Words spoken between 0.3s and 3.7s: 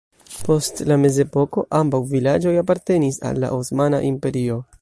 Post la mezepoko ambaŭ vilaĝoj apartenis al la